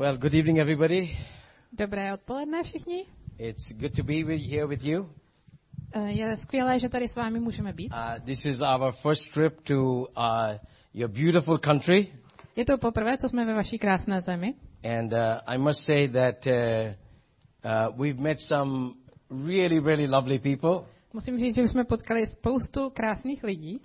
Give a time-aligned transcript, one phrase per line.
[0.00, 1.12] Well, good evening, everybody.
[1.72, 3.04] Dobré odpoledne všichni.
[3.38, 5.10] It's good to be with, here with you.
[5.92, 7.92] Eh, Je skvělé, že tady s vámi můžeme být.
[7.92, 10.04] Uh, this is our first trip to uh,
[10.94, 12.12] your beautiful country,
[12.56, 14.54] Je to poprvé, co jsme ve vaší krásné zemi.
[14.98, 18.94] and uh, I must say that uh, uh, we've met some
[19.46, 20.86] really, really lovely people.
[21.12, 23.80] Musím říct, že jsme potkali spoustu krásných lidí.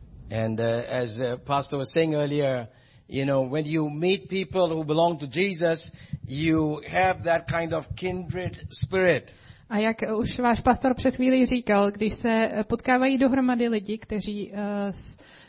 [0.45, 0.65] And uh,
[1.03, 2.67] as uh, Pastor was saying earlier,
[3.07, 5.91] you know, when you meet people who belong to Jesus,
[6.27, 9.33] you have that kind of kindred spirit.
[9.69, 14.51] A jak už váš pastor před chvílí říkal, když se eh, potkávají dohromady lidi, kteří
[14.51, 14.57] uh,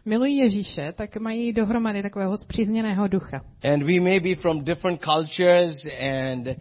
[0.05, 3.41] milují Ježíše, tak mají dohromady takového zpřízněného ducha.
[3.73, 6.55] And we may be from different cultures and uh,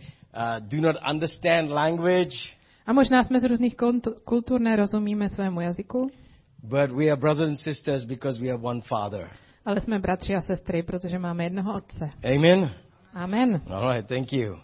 [0.59, 2.38] do not understand language,
[2.86, 3.75] A možná jsme z různých
[4.23, 6.09] kultur, nerozumíme svému jazyku,
[6.64, 9.30] but we are brothers and sisters because we have one Father.
[9.65, 12.09] Ale jsme bratři a sestry, protože máme jednoho otce.
[12.35, 12.71] Amen.
[13.13, 13.61] Amen.
[13.67, 14.55] All right, thank you.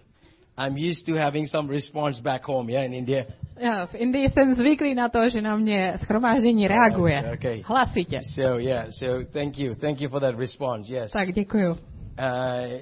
[0.58, 3.26] I'm used to having some response back home, yeah, in India.
[3.60, 7.32] Já, v Indii jsem zvyklý na to, že na mě schromáždění reaguje.
[7.34, 7.62] Okay.
[7.66, 8.20] Hlasitě.
[8.24, 10.94] So yeah, so thank you, thank you for that response.
[10.94, 11.12] Yes.
[11.12, 11.72] Tak děkuju.
[11.72, 11.78] Uh,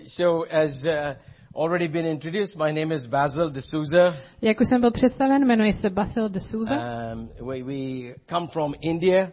[0.07, 0.91] so as uh,
[1.63, 4.15] already been introduced, my name is Basil D'Souza.
[4.41, 6.75] Jak už jsem byl představen, jmenuji se Basil de Souza.
[7.13, 9.31] Um, we, we come from India.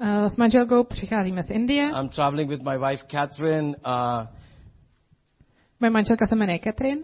[0.00, 1.90] Uh, s manželkou přicházíme z Indie.
[2.00, 3.74] I'm traveling with my wife Catherine.
[3.86, 4.26] Uh,
[5.80, 7.00] Moje manželka se jmenuje Catherine.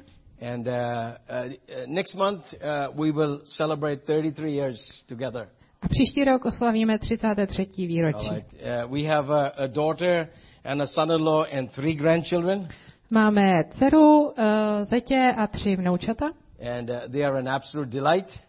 [0.55, 1.53] And uh, uh,
[1.87, 5.49] next month uh, we will celebrate 33 years together.
[5.83, 7.63] A příští rok oslavíme 33.
[7.63, 8.29] All výročí.
[8.31, 8.53] right.
[8.55, 10.29] Uh, we have a, a daughter
[10.65, 12.69] and a son-in-law and three grandchildren,
[13.11, 14.35] Máme dceru, uh,
[14.83, 16.31] zetě a tři vnoučata.
[16.77, 18.41] and uh, they are an absolute delight.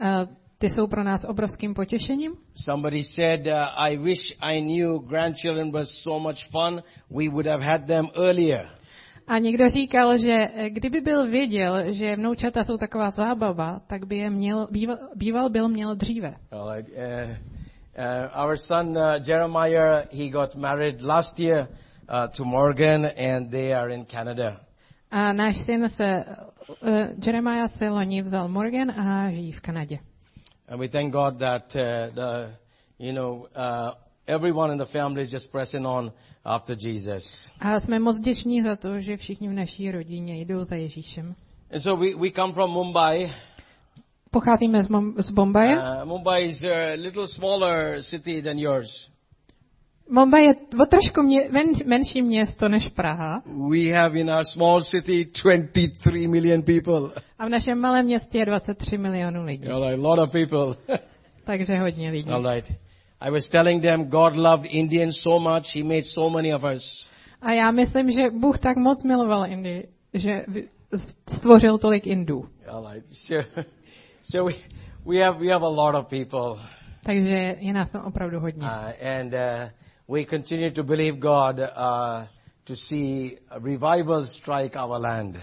[0.00, 0.28] Uh,
[0.64, 2.32] ty jsou pro nás obrovským potěšením.
[2.54, 6.82] Somebody said, uh, "I wish I knew grandchildren was so much fun.
[7.10, 8.68] We would have had them earlier."
[9.26, 14.16] A někdo říkal, že eh, kdyby byl věděl, že vnoučata jsou taková zábava, tak by
[14.16, 16.34] je měl, býval, býval byl měl dříve.
[16.74, 16.88] Right.
[16.88, 23.50] Uh, uh, our son uh, Jeremiah, he got married last year uh, to Morgan, and
[23.50, 24.60] they are in Canada.
[25.10, 26.24] A náš syn se,
[26.82, 26.88] uh,
[27.26, 29.98] Jeremiah se loni vzal Morgan a žijí v Kanadě.
[30.68, 32.50] And we thank God that uh, the,
[32.98, 33.92] you know, uh,
[34.26, 36.12] everyone in the family is just pressing on
[36.44, 37.50] after Jesus.
[37.60, 41.34] A jsme moc vděční za to, že všichni v naší rodině jdou za Ježíšem.
[41.72, 43.32] And so we, we come from Mumbai.
[44.30, 45.78] Pocházíme z, Mom- z Bombaje.
[45.78, 49.10] Uh, Mumbai is a little smaller city than yours.
[50.10, 53.42] Mumbai je o trošku mě, men, menší město než Praha.
[53.70, 57.22] We have in our small city 23 million people.
[57.38, 59.68] A v našem malém městě je 23 milionů lidí.
[59.68, 60.76] All right, a lot of people.
[61.44, 62.30] Takže hodně lidí.
[62.30, 62.72] All right.
[63.20, 67.10] I was telling them God loved Indians so much, He made so many of us.
[67.42, 70.44] A já myslím, že Bůh tak moc miloval Indii, že
[71.28, 72.48] stvořil tolik Indů.
[72.68, 73.06] All right.
[73.12, 73.48] So,
[74.22, 74.54] so we,
[75.06, 76.64] we have we have a lot of people.
[77.02, 78.66] Takže je nás tam opravdu hodně.
[78.66, 79.70] Uh, and uh,
[80.08, 82.26] we continue to believe God uh,
[82.64, 85.36] to see revival strike our land.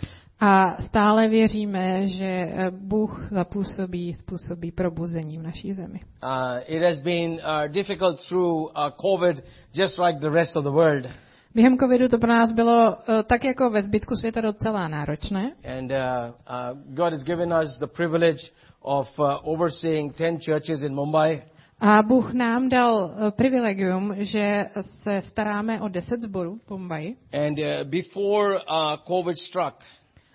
[0.44, 6.00] A stále věříme, že eh, Bůh zapůsobí, způsobí probuzení v naší zemi.
[6.24, 6.30] Uh,
[6.66, 11.06] it has been uh, difficult through uh, COVID, just like the rest of the world.
[11.56, 15.52] Během covidu to pro nás bylo eh, tak jako ve zbytku světa docela náročné.
[15.78, 18.52] And uh, uh, God has given us the privilege
[18.82, 21.42] of uh, overseeing 10 churches in Mumbai.
[21.84, 27.16] A Bůh nám dal eh, privilegium, že se staráme o deset zborů v Bombaji.
[27.48, 28.64] And uh, before uh,
[29.08, 29.76] COVID struck,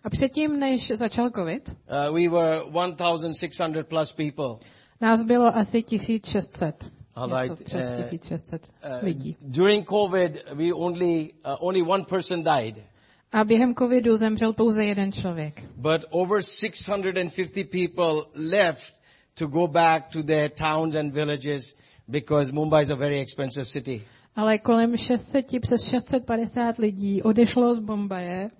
[0.04, 4.68] A předtím, než začal covid, uh, we were 1,600 plus people.
[5.00, 6.90] nás bylo asi 1600.
[7.14, 7.50] All right.
[7.60, 9.36] Uh, 1600 uh, lidí.
[9.42, 12.74] during COVID, we only uh, only one person died,
[13.32, 15.64] A během covidu zemřel pouze jeden člověk.
[15.76, 18.95] but over 650 people left
[19.38, 21.74] to go back to their towns and villages
[22.08, 24.02] because Mumbai is a very expensive city.
[24.36, 28.50] Ale kolem 600, přes 650 lidí odešlo z Bombaje,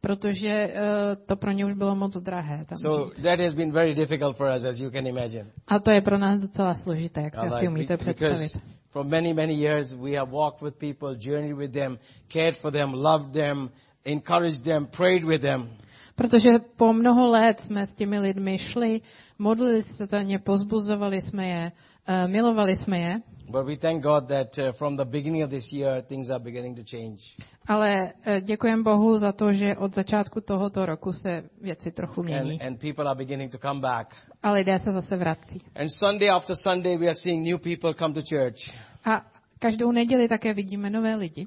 [0.00, 3.22] protože uh, to pro ně už bylo moc drahé tam So žít.
[3.22, 5.46] that has been very difficult for us, as you can imagine.
[5.66, 8.52] A to je pro nás docela složité, jak si asi umíte představit.
[8.90, 11.98] For many, many years we have walked with people, journeyed with them,
[12.28, 13.70] cared for them, loved them,
[14.04, 15.68] encouraged them, prayed with them.
[16.14, 19.00] Protože po mnoho let jsme s těmi lidmi šli,
[19.38, 21.72] modlili se za ně, pozbuzovali jsme je,
[22.08, 25.72] uh, milovali jsme je, But we thank God that uh, from the beginning of this
[25.72, 27.36] year, things are beginning to change.
[27.66, 32.60] ale uh, děkujem Bohu za to, že od začátku tohoto roku se věci trochu mění.
[32.60, 34.06] And, and people are beginning to come back.
[34.42, 35.60] A lidé se zase vrací.
[35.74, 38.70] And Sunday after Sunday, we are seeing new people come to church.
[39.04, 39.22] A
[39.58, 41.46] každou neděli také vidíme nové lidi.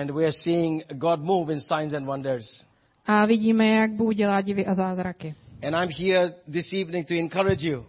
[0.00, 2.64] And we are seeing God move in signs and wonders.
[3.06, 5.34] A vidíme, jak Bůh dělá divy a zázraky.
[5.62, 7.86] And I'm here this evening to encourage you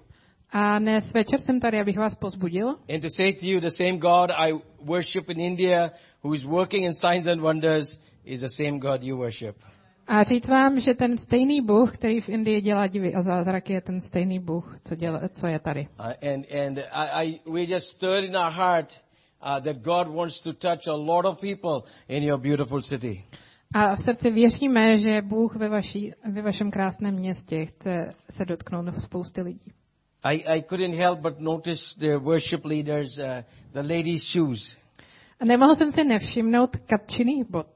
[0.53, 3.97] A dnes večer jsem tady, abych vás pozbudil and to say to you the same
[3.97, 4.53] God I
[4.85, 5.91] worship in India,
[6.23, 9.55] who is working in signs and wonders, is the same God you worship.
[10.07, 13.81] a říct vám, že ten stejný Bůh, který v Indii dělá divy a zázraky, je
[13.81, 15.87] ten stejný Bůh, co, dělá, co je tady.
[15.99, 19.01] Uh, and and I, I we just stirred in our heart
[19.41, 23.23] uh, that God wants to touch a lot of people in your beautiful city.
[23.73, 29.01] A v srdci věříme, že Bůh ve, vaší, ve vašem krásném městě chce se dotknout
[29.01, 29.71] spousty lidí.
[30.23, 33.23] I, I couldn't help but notice the worship leaders, uh,
[33.71, 34.77] the ladies' shoes.
[35.39, 37.67] A nemohl jsem si nevšimnout katčiných bot.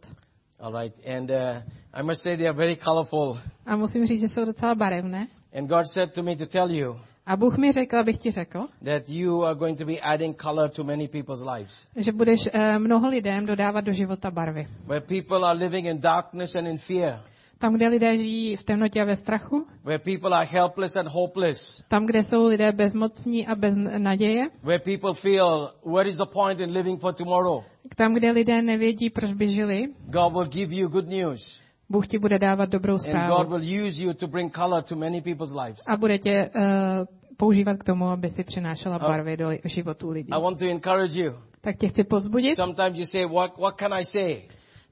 [0.59, 1.62] All right, and uh,
[1.94, 3.39] I must say they are very colorful.
[3.65, 5.27] A musím říct, že jsou docela barevné.
[5.53, 8.68] And God said to me to tell you A Bůh mi řekl, abych ti řekl,
[8.86, 11.86] that you are going to be adding color to many people's lives.
[11.95, 14.68] že budeš eh, mnoho lidem dodávat do života barvy.
[14.86, 17.19] Where people are living in darkness and in fear.
[17.57, 21.83] Tam, kde lidé žijí v temnotě a ve strachu, Where people are helpless and hopeless.
[21.88, 26.60] tam, kde jsou lidé bezmocní a bez naděje, Where people feel, what is the point
[26.60, 27.63] in living for tomorrow?
[27.95, 31.60] tam, kde lidé nevědí, proč by žili, God will give you good news.
[31.90, 33.36] Bůh ti bude dávat dobrou zprávu
[35.88, 36.62] a bude tě uh,
[37.38, 40.30] používat k tomu, aby si přinášela barvy do životů lidí.
[41.62, 44.42] Tak tě chci pozbudit, Sometimes you say, what, what can I say?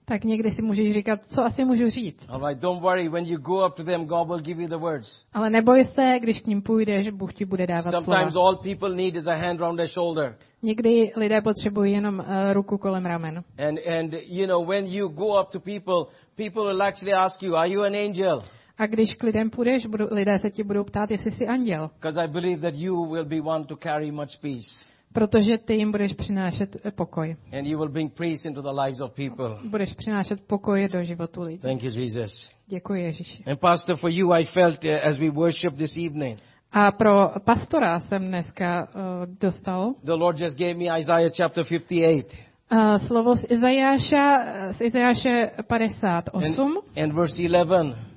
[0.05, 2.29] Tak někdy si můžeš říkat, co asi můžu říct.
[2.29, 3.09] All right, don't worry.
[3.09, 5.25] When you go up to them, God will give you the words.
[5.33, 8.01] Ale neboj se, když k ním půjdeš, Bůh ti bude dávat slova.
[8.01, 10.35] Sometimes all people need is a hand around their shoulder.
[10.61, 13.44] Někdy lidé potřebují jenom uh, ruku kolem ramen.
[13.67, 17.56] And, and, you know, when you go up to people, people will actually ask you,
[17.56, 18.44] are you an angel?
[18.77, 21.89] A když k lidem půjdeš, budou, lidé se ti budou ptát, jestli jsi anděl.
[21.94, 24.93] Because I believe that you will be one to carry much peace.
[25.13, 27.36] Protože ty jim budeš přinášet eh, pokoj.
[27.60, 29.69] And you will bring peace into the lives of people.
[29.69, 31.57] Budeš přinášet pokoj do životu lidí.
[31.57, 32.50] Thank you, Jesus.
[32.68, 33.44] Děkuji Ježíši.
[33.44, 36.38] And Pastor, for you, I felt uh, as we worship this evening,
[36.71, 39.01] A pro pastora jsem dneska uh,
[39.42, 42.38] dostal the Lord just gave me Isaiah chapter 58
[42.71, 44.25] uh, slovo z Izajáša,
[44.71, 46.62] z Izajáše 58,
[46.95, 48.12] and, and verse 11.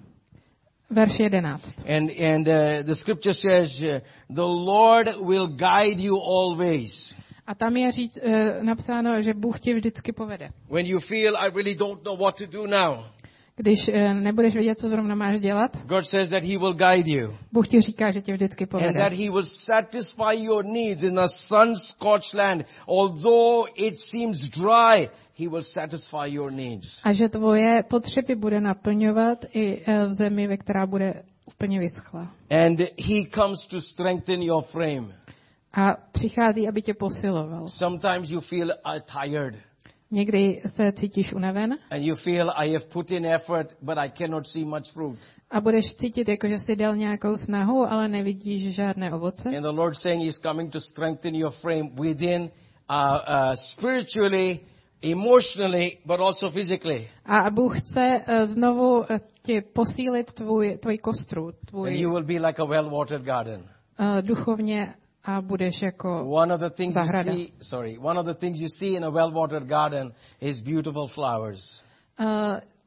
[0.91, 1.75] verš 11.
[1.97, 7.15] And, and uh, the scripture says, uh, the Lord will guide you always.
[7.47, 10.49] A tam je říct, uh, napsáno, že Bůh tě vždycky povede.
[10.71, 13.05] When you feel, I really don't know what to do now,
[13.59, 17.37] Když uh, nebudeš vědět, co zrovna máš dělat, God says that He will guide you.
[17.53, 18.93] Bůh ti říká, že tě vždycky And povede.
[19.01, 22.67] that He will satisfy your needs in a sun-scorched land.
[22.89, 27.01] Although it seems dry, He will satisfy your needs.
[27.05, 32.33] A že tvoje potřeby bude naplňovat i eh, v zemi, ve která bude úplně vyschla.
[32.51, 35.09] And He comes to strengthen your frame.
[35.75, 37.69] A přichází, aby tě posiloval.
[37.69, 39.55] Sometimes you feel uh, tired
[40.11, 44.47] Někdy se cítíš unaven and you feel I have put in effort, but I cannot
[44.47, 45.19] see much fruit.
[45.51, 49.49] a budeš cítit, jako že jsi dal nějakou snahu, ale nevidíš žádné ovoce.
[49.49, 52.49] And the Lord saying He's coming to strengthen your frame within, uh,
[52.91, 54.61] uh, spiritually,
[55.03, 57.09] emotionally, but also physically.
[57.25, 62.25] A Bůh chce eh, znovu eh, tě posílit tvůj, tvůj kostru, And tvůj you will
[62.25, 63.61] be like a well-watered garden.
[64.01, 64.95] uh, duchovně
[65.25, 67.33] a budeš jako One of the things you Zahrada.
[67.33, 71.83] see, sorry, one of the things you see in a well-watered garden is beautiful flowers.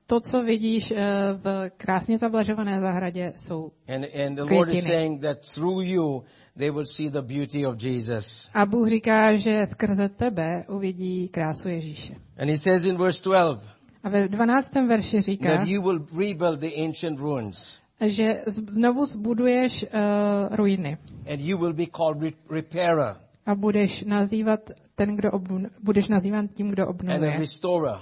[0.10, 0.98] To, co vidíš uh,
[1.44, 4.94] v krásně zablažované zahradě, jsou And, and the Lord is Květiny.
[4.96, 6.24] saying that through you,
[6.58, 8.50] they will see the beauty of Jesus.
[8.54, 12.14] A Bůh říká, že skrze tebe uvidí krásu Ježíše.
[12.38, 13.64] And he says in verse 12
[14.04, 14.74] A ve 12.
[14.76, 20.98] verši říká, that you will rebuild the ancient ruins že znovu zbuduješ uh, ruiny
[21.34, 24.60] and you will be called re- repairer a budeš nazývat
[24.96, 27.96] ten, kdo obnu, budeš nazývat tím, kdo and a obnovuje restorer.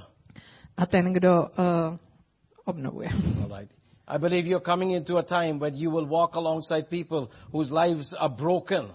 [0.77, 1.46] a ten, kdo uh,
[2.67, 3.09] obnovuje.
[3.41, 3.71] All right.
[4.07, 8.13] I believe you're coming into a time when you will walk alongside people whose lives
[8.13, 8.88] are broken.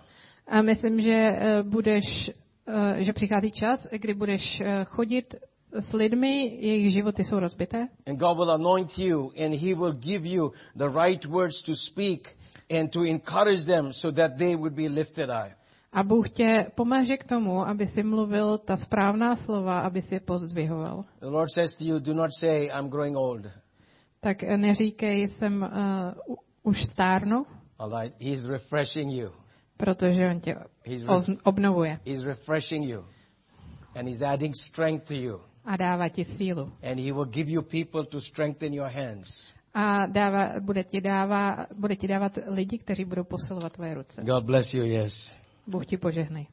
[0.46, 2.30] A myslím, že uh, budeš,
[2.68, 5.34] uh, že přichází čas, kdy budeš uh, chodit
[5.72, 10.28] s lidmi, jejich životy jsou rozbité And God will anoint you and He will give
[10.28, 12.36] you the right words to speak
[12.70, 15.61] and to encourage them so that they would be lifted up.
[15.92, 20.20] A Bůh tě pomáže k tomu, aby si mluvil ta správná slova, aby si je
[20.20, 21.04] pozdvihoval.
[21.20, 23.46] The Lord says to you, do not say, I'm growing old.
[24.20, 25.62] Tak neříkej, jsem
[26.28, 27.46] uh, už stárnu,
[28.00, 28.14] right.
[28.20, 29.30] He's refreshing you.
[29.76, 33.04] protože on tě He's, re- obnovuje he's refreshing you.
[33.94, 35.40] And He's adding strength to you.
[35.64, 36.72] a dává ti sílu.
[36.82, 39.42] And He will give you people to strengthen your hands.
[39.74, 44.22] A dává, bude, ti dává, bude ti dávat lidi, kteří budou posilovat tvoje ruce.
[44.22, 45.36] God bless you, yes.
[45.66, 46.46] Bůh ti požehnej.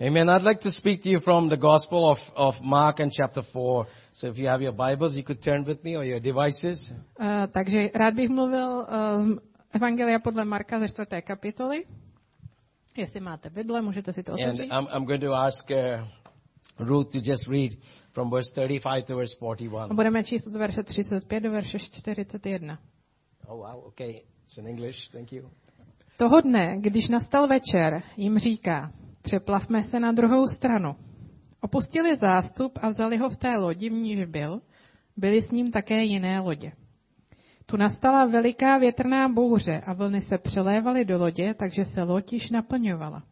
[0.00, 0.30] Amen.
[0.30, 3.86] I'd like to speak to you from the Gospel of, of Mark and chapter 4.
[4.12, 6.90] So if you have your Bibles, you could turn with me or your devices.
[6.90, 8.86] Uh, takže rád bych mluvil uh,
[9.70, 11.84] z Evangelia podle Marka ze čtvrté kapitoly.
[12.96, 14.72] Jestli máte Bible, můžete si to And otevřít.
[14.72, 15.76] I'm, I'm going to ask uh,
[16.78, 17.72] Ruth to just read
[18.12, 19.94] from verse 35 to verse A 41.
[19.94, 22.78] budeme číst od verše 35 do verše 41.
[23.46, 23.84] Oh, wow.
[23.84, 24.22] Okay.
[24.44, 25.08] It's in English.
[25.08, 25.50] Thank you.
[26.20, 30.96] Toho dne, když nastal večer, jim říká, přeplavme se na druhou stranu.
[31.60, 34.60] Opustili zástup a vzali ho v té lodi, v níž byl,
[35.16, 36.72] byly s ním také jiné lodě.
[37.66, 42.50] Tu nastala veliká větrná bouře a vlny se přelévaly do lodě, takže se loď již
[42.50, 43.22] naplňovala.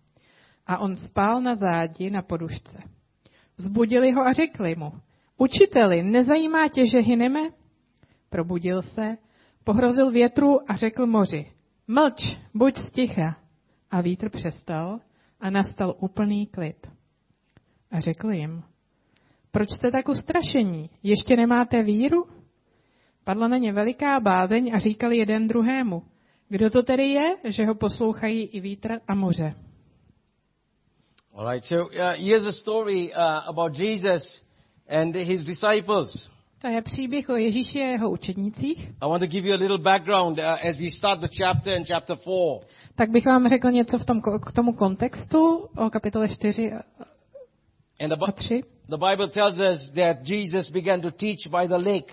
[0.66, 2.78] A on spál na zádi na podušce.
[3.57, 4.92] Zbudili ho a řekli mu,
[5.37, 7.40] učiteli, nezajímá tě, že hyneme?
[8.30, 9.16] Probudil se,
[9.64, 11.58] pohrozil větru a řekl moři,
[11.88, 13.37] mlč, buď sticha.
[13.90, 15.00] A vítr přestal
[15.40, 16.87] a nastal úplný klid.
[17.90, 18.62] A řekl jim,
[19.50, 20.90] proč jste tak ustrašení?
[21.02, 22.26] Ještě nemáte víru?
[23.25, 26.02] Padla na ně veliká bázeň a říkali jeden druhému,
[26.49, 29.54] kdo to tedy je, že ho poslouchají i vítr a moře.
[31.35, 31.64] All right.
[31.64, 34.42] So uh, here's a story uh, about Jesus
[34.88, 36.28] and his disciples.
[36.59, 38.88] To je příběh o Ježíši a jeho učednicích.
[39.00, 41.85] I want to give you a little background uh, as we start the chapter in
[41.85, 42.33] chapter 4.
[42.95, 46.73] Tak bych vám řekl něco v tom, k tomu kontextu o kapitole 4
[48.00, 48.61] And the, a Bi- 3.
[48.88, 52.12] the Bible tells us that Jesus began to teach by the lake.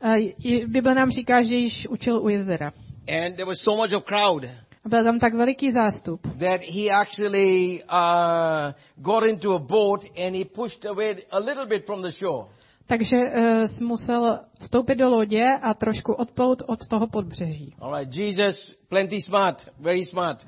[0.00, 2.72] A je- Bible nám říká, že již učil u jezera.
[3.08, 4.44] And there was so much of crowd
[4.84, 10.36] A byl tam tak veliký zástup, that he actually uh, got into a boat and
[10.36, 12.46] he pushed away a little bit from the shore.
[12.86, 17.74] Takže uh, musel vstoupit do lodě a trošku odplout od toho podbřeží.
[17.78, 18.18] All right.
[18.18, 20.46] Jesus, plenty smart, very smart.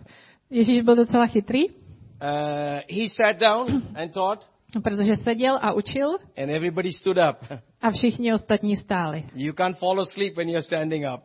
[0.51, 1.65] Ježíš byl docela chytrý,
[2.23, 4.49] Uh, he sat down and taught
[4.83, 7.61] protože seděl a učil and everybody stood up.
[7.83, 9.25] a všichni ostatní stáli.
[9.35, 11.23] You can't fall asleep when you're standing up.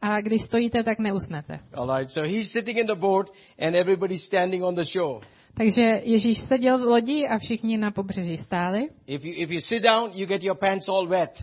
[0.00, 1.60] A když stojíte, tak neusnete.
[1.74, 2.10] All right.
[2.10, 5.26] So he's sitting in the boat and everybody's standing on the shore.
[5.54, 9.82] Takže Ježíš seděl v lodi a všichni na pobřeží stáli, If you, if you sit
[9.82, 11.42] down, you get your pants all wet.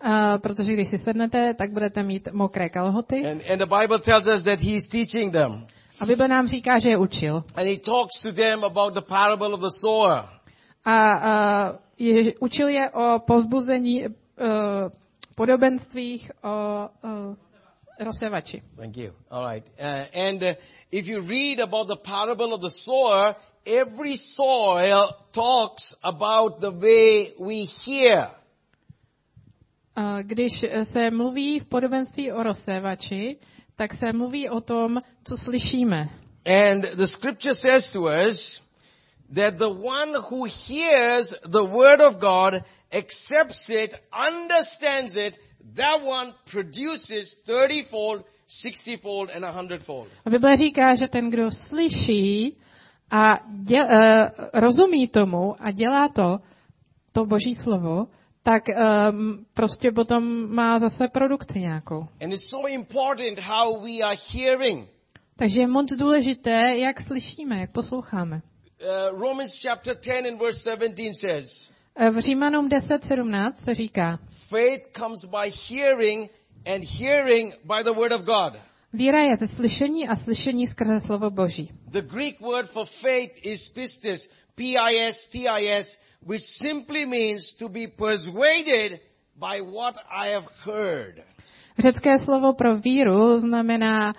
[0.00, 3.26] a protože když si sednete, tak budete mít mokré kalhoty.
[3.26, 5.66] And, and the Bible tells us that he's teaching them.
[6.00, 7.44] A Bible nám říká, že je učil.
[7.54, 10.24] And he talks to them about the parable of the sower.
[10.84, 14.12] A, a je, učil je o pozbuzení, uh,
[15.34, 17.34] podobenstvích, o uh,
[18.00, 18.62] rozsevači.
[18.76, 19.12] Thank you.
[19.30, 19.64] All right.
[19.78, 20.54] Uh, and uh,
[20.90, 23.36] if you read about the parable of the sower,
[23.66, 28.30] every soil talks about the way we hear.
[29.96, 33.36] A Když se mluví v podobenství o rozsévači,
[33.76, 36.08] tak se mluví o tom, co slyšíme.
[36.44, 38.62] And the scripture says to us
[39.34, 45.38] that the one who hears the word of God, accepts it, understands it,
[45.74, 50.08] that one produces 30-fold, 60-fold, and 100-fold.
[50.24, 52.56] A Bible říká, že ten, kdo slyší
[53.10, 56.38] a děl, uh, rozumí tomu a dělá to,
[57.12, 58.06] to boží slovo,
[58.42, 62.06] tak um, prostě potom má zase produkci nějakou.
[62.20, 64.88] And it's so important how we are hearing.
[65.36, 68.42] Takže je moc důležité, jak slyšíme, jak posloucháme.
[68.80, 75.24] Uh, Romans chapter 10 and verse 17 says, V Římanům 10.17 se říká, faith comes
[75.24, 76.30] by hearing
[76.74, 78.60] and hearing by the word of God.
[78.92, 81.70] víra je ze slyšení a slyšení skrze slovo Boží.
[81.86, 89.00] The Greek word for faith is pistis, P-I-S-T-I-S, which simply means to be persuaded
[89.34, 91.14] by what I have heard.
[91.78, 94.14] Řecké slovo pro víru znamená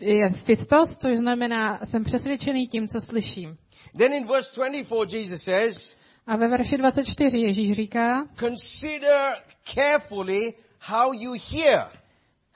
[0.00, 3.56] je fistos, což znamená jsem přesvědčený tím, co slyším.
[3.98, 5.96] Then in verse 24, Jesus says,
[6.28, 9.36] A ve verši 24 Ježíš říká, consider
[9.74, 11.86] carefully how you hear.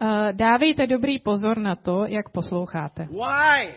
[0.01, 3.09] eh, dávejte dobrý pozor na to, jak posloucháte.
[3.11, 3.75] Why?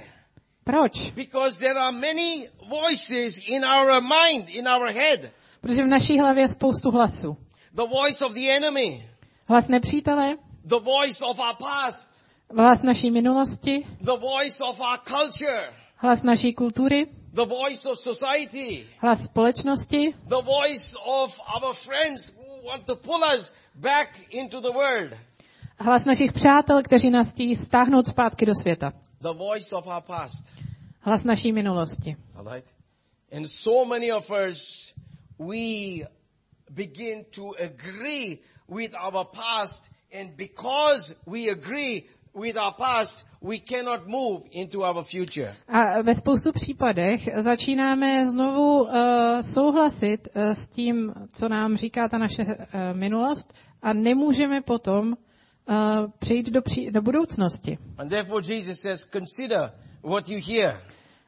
[0.63, 1.11] Proč?
[1.11, 5.19] Because there are many voices in our mind, in our head.
[5.61, 7.37] Protože v naší hlavě je spoustu hlasů.
[7.73, 9.09] The voice of the enemy,
[9.47, 12.11] Hlas nepřítele, the voice of our past,
[12.57, 18.85] hlas naší minulosti, the voice of our culture, hlas naší kultury, the voice of society,
[19.01, 24.71] hlas společnosti, the voice of our friends who want to pull us back into the
[24.71, 25.13] world,
[25.79, 28.93] hlas našich přátel, kteří nás chtějí stáhnout zpátky do světa.
[29.21, 30.45] the voice of our past.
[30.99, 32.15] Hlas naší minulosti.
[32.35, 32.65] All right?
[33.31, 34.93] And so many of us,
[35.37, 36.05] we
[36.71, 42.03] begin to agree with our past, and because we agree,
[42.35, 45.55] with our past, we cannot move into our future.
[45.67, 48.91] A ve spoustu případech začínáme znovu uh,
[49.41, 52.53] souhlasit uh, s tím, co nám říká ta naše uh,
[52.93, 55.75] minulost a nemůžeme potom uh,
[56.19, 57.77] přejít do, pří, do budoucnosti.
[57.97, 59.71] And therefore Jesus says, consider
[60.03, 60.81] what you hear.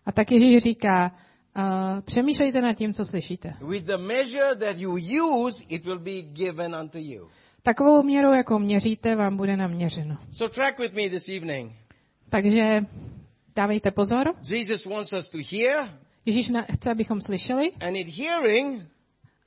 [0.05, 1.11] A tak Ježíš říká,
[1.57, 1.63] uh,
[2.01, 3.53] přemýšlejte nad tím, co slyšíte.
[3.67, 7.29] With the measure that you use, it will be given unto you.
[7.67, 10.17] Takovou měrou, jakou měříte, vám bude naměřeno.
[10.31, 11.71] So track with me this evening.
[12.29, 12.85] Takže
[13.55, 14.35] dávejte pozor.
[14.49, 18.83] Jesus wants us to hear, Ježíš na, chce, abychom slyšeli and in hearing,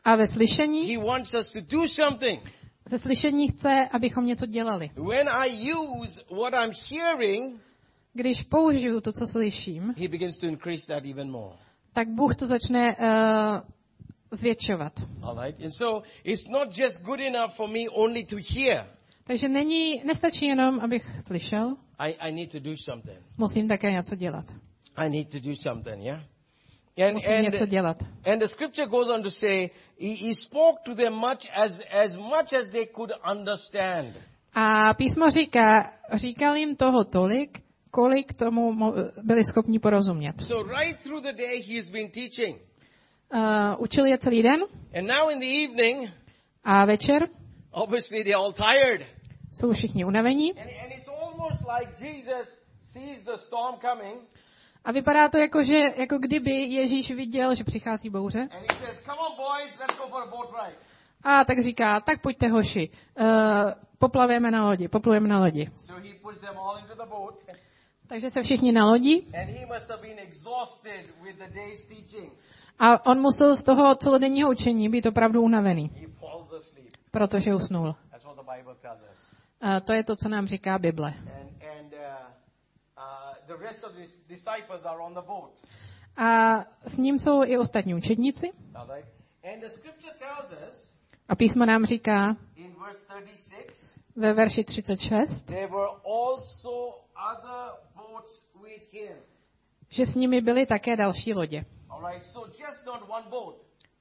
[0.05, 2.41] a ve slyšení, he wants us to do something.
[2.87, 4.91] ze slyšení chce, abychom něco dělali.
[4.97, 7.61] When I use what I'm hearing,
[8.13, 11.57] Když použiju to, co slyším, he begins to increase that even more.
[11.93, 13.07] tak Bůh to začne uh,
[14.31, 14.93] zvětšovat.
[15.23, 15.63] All right.
[15.65, 18.87] And so it's not just good enough for me only to hear.
[19.25, 23.19] Takže není, nestačí jenom, abych slyšel, I, I need to do something.
[23.39, 24.45] musím také něco dělat.
[24.97, 26.21] I need to do something, yeah?
[27.07, 28.03] And, Musím něco and, dělat.
[28.33, 29.71] and the scripture goes on to say,
[30.01, 34.15] he, he spoke to them much as, as much as they could understand.
[34.55, 40.43] A písmo říká, říkal jim toho tolik, kolik tomu byli schopni porozumět.
[40.43, 42.59] So right through the day he has been teaching.
[43.35, 44.61] Uh, učil je celý den
[44.99, 46.11] And now in the evening,
[46.65, 47.29] a večer
[47.71, 49.07] obviously they're all tired.
[49.53, 50.53] jsou všichni unavení.
[50.53, 54.21] And, and it's almost like Jesus sees the storm coming.
[54.85, 58.49] A vypadá to jako, že, jako kdyby Ježíš viděl, že přichází bouře.
[61.23, 63.27] A tak říká, tak pojďte hoši, uh,
[63.99, 65.71] poplavujeme na lodi, poplujeme na lodi.
[65.77, 67.35] So he puts them all into the boat.
[68.07, 69.49] Takže se všichni nalodí and
[72.81, 76.09] a on musel z toho celodenního učení být opravdu unavený,
[77.11, 77.95] protože usnul.
[79.63, 81.15] Uh, to je to, co nám říká Bible.
[81.23, 81.31] Uh,
[85.29, 85.49] uh.
[86.17, 88.53] A s ním jsou i ostatní učedníci.
[91.29, 96.71] A písmo nám říká in verse 36, ve verši 36, there were also
[97.33, 99.17] other boats with him.
[99.89, 101.65] že s nimi byly také další lodě.
[102.01, 103.61] All right, so just not one boat.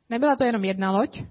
[0.09, 1.21] Nebyla to jenom jedna loď.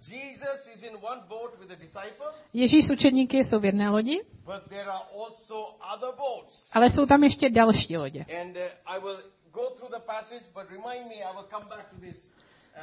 [2.52, 5.54] Ježíš s učedníky jsou v jedné lodi, but there are also
[5.96, 6.68] other boats.
[6.72, 8.26] ale jsou tam ještě další lodě.
[8.28, 9.18] Uh, I will
[9.50, 12.34] go through the passage, but remind me, I will come back to this
[12.76, 12.82] uh,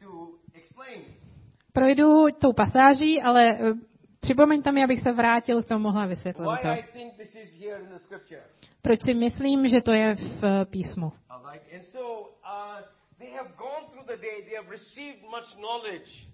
[0.00, 1.04] to explain.
[1.72, 3.74] Projdu tou pasáží, ale eh,
[4.20, 6.46] připomeňte mi, abych se vrátil k tomu mohla vysvětlit.
[6.46, 6.68] Why To.
[6.68, 8.42] I think this is here in the scripture.
[8.82, 11.12] Proč si myslím, že to je v písmu.
[13.20, 16.26] All right, and so they have gone through the day, they have received much knowledge.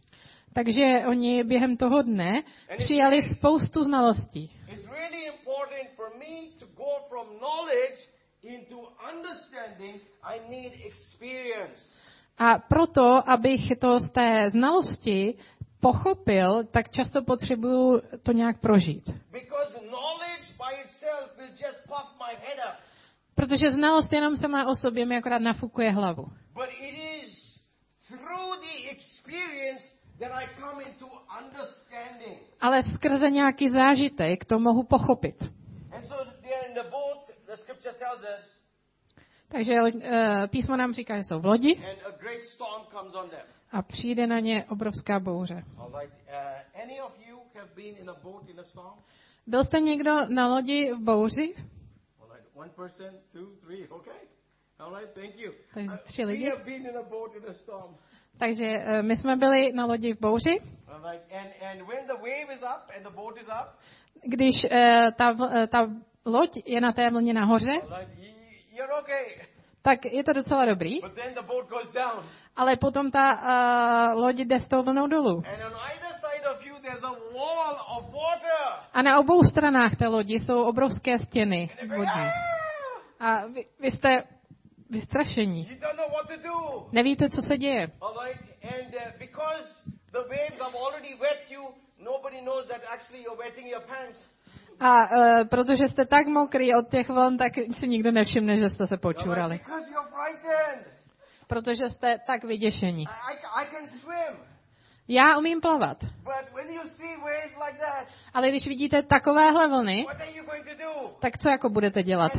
[0.52, 2.42] Takže oni během toho dne
[2.76, 4.50] přijali spoustu znalostí.
[4.68, 8.08] It's really important for me to go from knowledge
[8.42, 8.76] into
[9.14, 10.00] understanding.
[10.22, 11.82] I need experience.
[12.38, 15.34] A proto, abych to z té znalosti
[15.80, 19.10] pochopil, tak často potřebuju to nějak prožít.
[19.32, 22.85] Because knowledge by itself will just puff my head up.
[23.36, 26.24] Protože znalost jenom sama o sobě mi akorát nafukuje hlavu.
[26.54, 27.60] But it is
[28.08, 29.84] through the experience
[30.18, 31.06] that I come into
[31.44, 32.38] understanding.
[32.60, 35.42] Ale skrze nějaký zážitek to mohu pochopit.
[35.92, 38.60] And so in the boat, the scripture tells us,
[39.48, 39.72] Takže
[40.02, 41.82] eh, písmo nám říká, že jsou v lodi
[43.72, 45.64] a přijde na ně obrovská bouře.
[45.76, 46.00] Uh,
[48.62, 48.98] storm?
[49.46, 51.54] Byl jste někdo na lodi v bouři?
[52.56, 53.86] One person, two, three.
[53.90, 54.20] Okay.
[54.80, 55.14] All right.
[55.14, 55.52] Thank you.
[55.74, 56.48] Takže tři we lidi.
[56.48, 57.96] have been in a boat in a storm.
[58.38, 58.64] Takže
[59.02, 60.60] my jsme byli na lodi v bouři.
[64.22, 65.90] Když eh, ta, eh, ta
[66.24, 67.80] loď je na té vlně nahoře,
[69.82, 71.00] tak je to docela dobrý.
[72.56, 73.24] Ale potom ta
[74.14, 75.42] uh, loď jde s tou vlnou dolů.
[75.46, 76.75] and on either side of you there's
[78.92, 82.06] a na obou stranách té lodi jsou obrovské stěny vodní.
[82.06, 82.56] "Ah!"
[83.20, 84.22] A vy, vy jste
[84.90, 85.78] vystrašení.
[86.92, 87.92] Nevíte, co se děje.
[88.00, 88.08] Uh.
[94.80, 98.86] A uh, protože jste tak mokrý od těch vln, tak si nikdo nevšimne, že jste
[98.86, 99.58] se počurali.
[99.58, 100.96] Frightened.
[101.46, 103.04] Protože jste tak vyděšení.
[105.08, 105.96] Já umím plavat.
[108.34, 110.06] Ale když vidíte takovéhle vlny,
[111.20, 112.32] tak co jako budete dělat?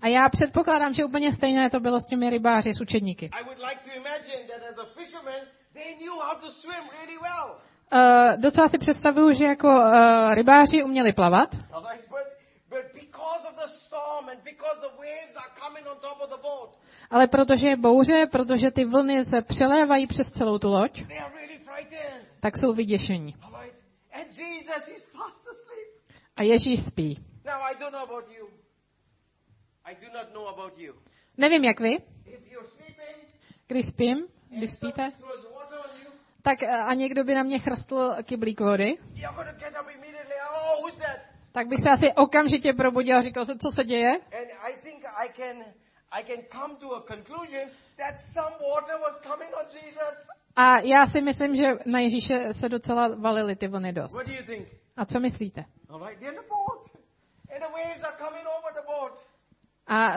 [0.00, 3.30] A já předpokládám, že úplně stejné to bylo s těmi rybáři, s učedníky.
[7.92, 12.26] Uh, docela si představuju, že jako uh, rybáři uměli plavat, but,
[12.68, 16.42] but because of the storm and because the waves are coming on top of the
[16.42, 16.70] boat,
[17.10, 21.04] ale protože je bouře, protože ty vlny se přelévají přes celou tu loď,
[22.40, 23.34] tak jsou vyděšení.
[26.36, 27.24] A Ježíš spí.
[31.36, 31.98] Nevím, jak vy,
[33.66, 34.26] když spím,
[34.58, 35.12] když spíte,
[36.42, 38.98] tak eh, a někdo by na mě chrstl kyblík vody.
[40.80, 40.90] Oh,
[41.52, 44.20] tak bych se asi okamžitě probudil a říkal se, co se děje.
[46.14, 50.28] And I can, come to a conclusion that some water was coming on Jesus.
[50.56, 54.14] A já si myslím, že na Ježíše se docela valily ty vlny dost.
[54.14, 54.68] What do you think?
[54.96, 55.64] A co myslíte?
[55.88, 56.90] All right, they're in the boat,
[57.54, 59.12] and the waves are coming over the boat.
[59.86, 60.16] A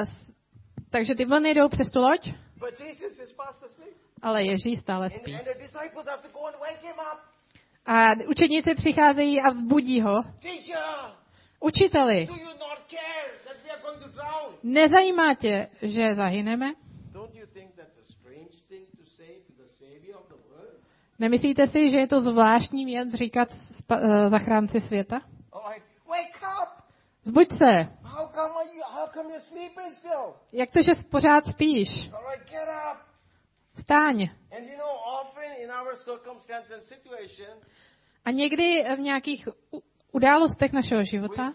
[0.89, 5.05] takže ty vlny jdou přes tu loď, But Jesus is fast asleep, ale Ježíš stále
[5.05, 5.35] and, spí.
[5.35, 7.19] and the disciples have to go and wake him up.
[7.85, 10.23] A učeníci přicházejí a vzbudí ho.
[10.39, 11.15] Teacher,
[11.59, 12.27] Učiteli,
[14.63, 16.73] nezajímá tě, že zahyneme?
[21.19, 23.49] Nemyslíte si, že je to zvláštní věc říkat
[23.91, 25.21] eh, zachránci světa?
[25.53, 25.83] Up!
[27.23, 27.87] Zbuď se.
[30.51, 32.11] Jak to, že pořád spíš?
[36.81, 37.59] Situation,
[38.25, 39.47] A někdy v nějakých
[40.11, 41.53] událostech našeho života.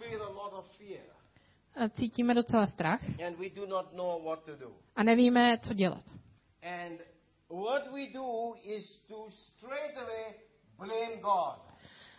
[1.91, 3.01] Cítíme docela strach.
[4.97, 6.05] A nevíme, co dělat.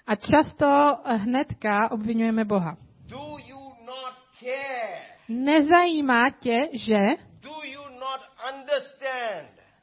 [0.08, 2.78] A často hnedka obvinujeme Boha.
[5.30, 7.00] Nezajímá tě, že?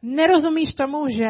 [0.03, 1.29] Nerozumíš tomu, že?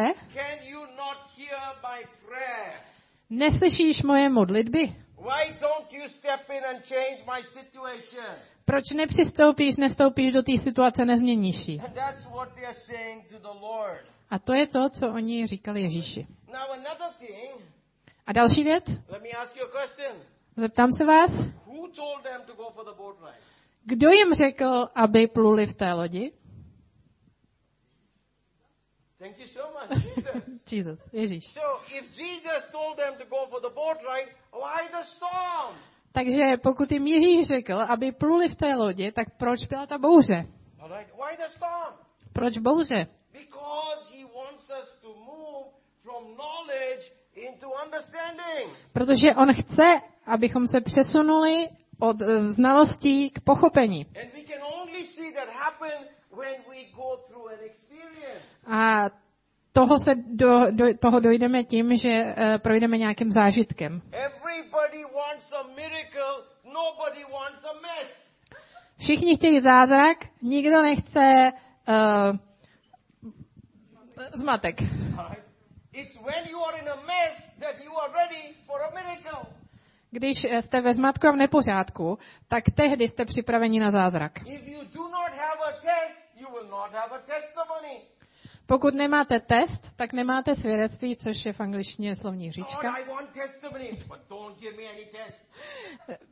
[3.29, 4.95] Neslyšíš moje modlitby?
[5.21, 8.35] Why don't you step in and change my situation?
[8.65, 11.79] Proč nepřistoupíš, nevstoupíš do té situace, nezměníš ji?
[11.79, 14.01] And that's what they're saying to the Lord.
[14.29, 16.27] A to je to, co oni říkali Ježíši.
[16.47, 17.65] Now another thing,
[18.27, 18.85] A další věc?
[19.09, 20.15] let me ask you a question.
[20.57, 21.31] Zeptám se vás,
[21.65, 23.37] Who told them to go for the boat ride?
[23.85, 26.31] kdo jim řekl, aby pluli v té lodi?
[29.21, 30.61] Thank you so much, Jesus.
[30.71, 31.53] Jesus, Ježíš.
[31.53, 35.75] so if Jesus told them to go for the boat ride, why the storm?
[36.11, 40.45] Takže pokud jim Ježíš řekl, aby pluli v té lodi, tak proč byla ta bouře?
[40.79, 41.93] All right, why the storm?
[42.33, 43.07] Proč bouře?
[43.31, 45.65] Because he wants us to move
[46.03, 48.69] from knowledge into understanding.
[48.93, 54.05] Protože on chce, abychom se přesunuli od eh, znalostí k pochopení.
[54.05, 58.45] And we can only see that happen when we go through an experience.
[58.71, 59.09] A
[59.73, 64.01] toho se do, do, toho dojdeme tím, že uh, projdeme nějakým zážitkem.
[64.11, 68.31] Everybody wants a miracle, nobody wants a mess.
[68.97, 71.51] Všichni chtějí zázrak, nikdo nechce
[71.87, 72.37] uh,
[74.33, 74.75] zmatek.
[80.11, 84.39] Když eh, jste ve zmatku a v nepořádku, tak tehdy jste připraveni na zázrak.
[84.45, 88.01] If you do not have a test, you will not have a testimony.
[88.65, 92.93] Pokud nemáte test, tak nemáte svědectví, což je v angličtině slovní říčka.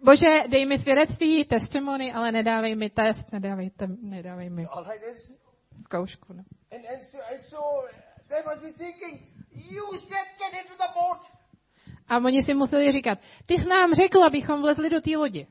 [0.03, 4.67] Bože, dej mi svědectví, testimony, ale nedávej mi test, nedávej, te, nedávej mi
[5.83, 6.33] zkoušku.
[6.33, 6.43] No.
[12.07, 15.47] A oni si museli říkat, ty jsi nám řekl, abychom vlezli do té lodi.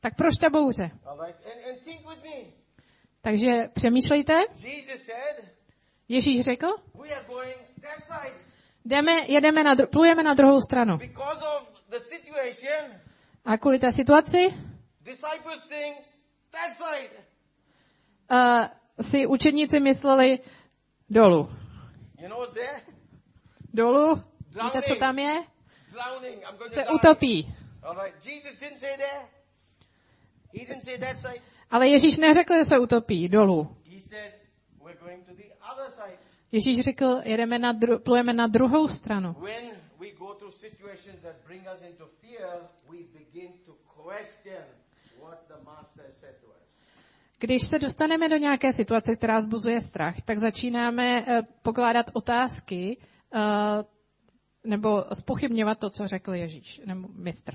[0.00, 0.90] Tak proč ta bouře?
[3.22, 4.34] Takže přemýšlejte.
[6.08, 6.66] Ježíš řekl,
[8.84, 10.98] jdeme, jedeme na, plujeme na druhou stranu.
[13.44, 14.54] A kvůli té situaci
[18.30, 18.66] uh,
[19.00, 20.38] si učedníci mysleli
[21.10, 21.48] dolů.
[23.74, 24.22] Dolů?
[24.64, 25.34] Víte, co tam je?
[26.68, 27.54] Se utopí.
[31.72, 33.76] Ale Ježíš neřekl, že se utopí dolů.
[36.52, 39.34] Ježíš řekl, jedeme na dru- plujeme na druhou stranu.
[47.38, 52.98] Když se dostaneme do nějaké situace, která zbuzuje strach, tak začínáme eh, pokládat otázky
[53.34, 53.40] eh,
[54.64, 57.54] nebo spochybňovat to, co řekl Ježíš, nebo mistr.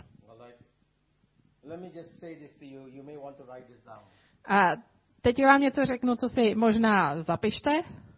[4.46, 4.76] A
[5.22, 7.70] teď vám něco řeknu, co si možná zapište.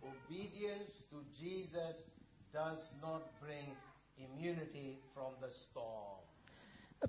[0.01, 2.11] Obedience to Jesus
[2.53, 3.77] does not bring
[4.17, 6.19] immunity from the storm.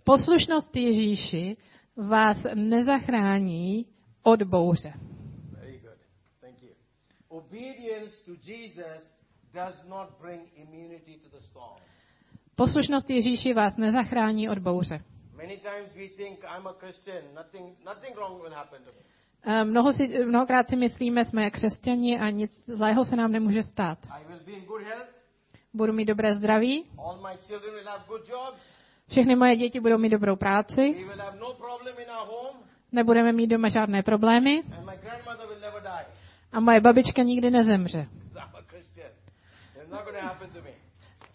[0.04, 1.56] Poslušnost Ježíši
[1.96, 3.86] vás nezachrání
[4.22, 4.92] od bouře.
[5.50, 5.98] Very good.
[6.40, 6.74] Thank you.
[7.28, 9.16] Obedience to Jesus
[9.52, 11.76] does not bring immunity to the storm.
[12.54, 15.04] Poslušnost Ježíši vás nezachrání od bouře.
[15.40, 19.00] Many times we think I'm a Christian, nothing, nothing wrong will happen to me.
[19.44, 23.98] Eh, Mnoho si, mnohokrát si myslíme, jsme křesťani a nic zlého se nám nemůže stát.
[25.72, 26.84] Budu mít dobré zdraví,
[29.08, 31.06] všechny moje děti budou mít dobrou práci,
[31.40, 31.56] no
[32.92, 34.60] nebudeme mít doma žádné problémy.
[36.52, 38.06] A moje babička nikdy nezemře.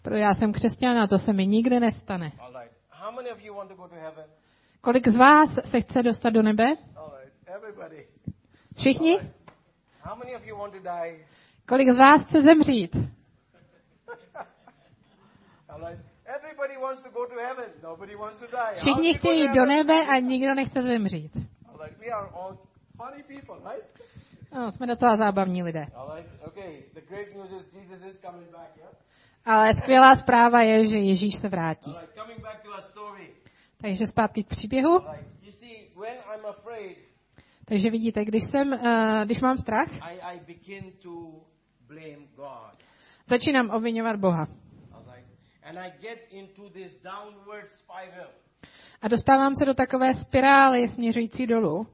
[0.02, 2.32] Pro já jsem křesťan a to se mi nikdy nestane.
[4.80, 6.64] Kolik z vás se chce dostat do nebe?
[8.76, 9.12] Všichni?
[9.12, 9.32] All right.
[10.00, 11.26] How many of you want to die?
[11.68, 12.96] Kolik z vás chce zemřít?
[15.68, 16.00] All right.
[16.24, 17.70] Everybody wants to go to heaven.
[17.82, 18.56] Nobody wants to die.
[18.56, 21.36] How Všichni chtějí jít do nebe a nikdo nechce zemřít.
[21.68, 21.98] All right.
[21.98, 22.58] We are all
[22.96, 23.94] funny people, right?
[24.52, 25.86] No, jsme docela zábavní lidé.
[29.46, 31.94] Ale skvělá zpráva je, že Ježíš se vrátí.
[33.76, 35.00] Takže zpátky k příběhu.
[37.64, 39.88] Takže vidíte, když, jsem, uh, když mám strach,
[43.26, 44.46] začínám obvinovat Boha.
[49.02, 51.86] A dostávám se do takové spirály směřující dolů.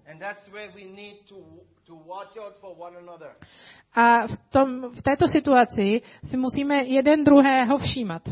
[3.95, 8.23] A v, tom, v této situaci si musíme jeden druhého všímat.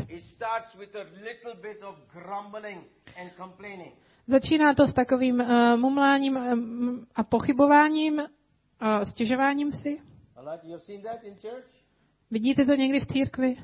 [4.27, 8.21] Začíná to s takovým uh, mumláním um, a pochybováním
[8.79, 10.01] a stěžováním si.
[12.31, 13.55] Vidíte to někdy v církvi?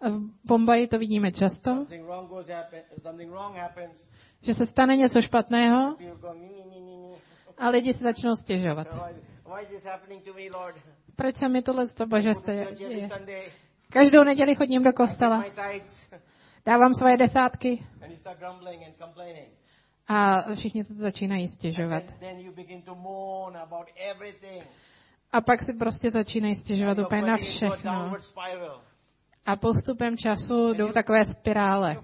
[0.00, 1.86] V Bombaji to vidíme často,
[4.42, 5.96] že se stane něco špatného
[7.58, 8.86] a lidi si začnou stěžovat.
[9.52, 10.74] Why, why is this happening to me, Lord?
[11.16, 13.42] Proč se mi tohle to bože Sunday.
[13.90, 15.44] Každou neděli chodím do kostela,
[16.66, 17.86] dávám svoje desátky
[20.08, 22.02] a všichni se začínají stěžovat.
[25.32, 28.14] A pak si prostě začínají stěžovat úplně na všechno.
[29.46, 31.96] A postupem času jdou takové spirále.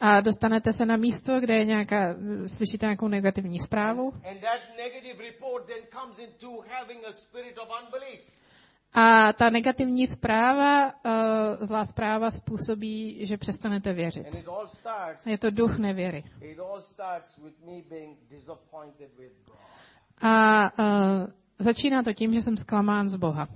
[0.00, 2.14] A dostanete se na místo, kde je nějaká,
[2.46, 4.12] slyšíte nějakou negativní zprávu.
[8.92, 14.26] A ta negativní zpráva, uh, zlá zpráva způsobí, že přestanete věřit.
[15.26, 16.24] Je to duch nevěry.
[20.22, 21.26] A uh,
[21.58, 23.48] začíná to tím, že jsem zklamán z Boha.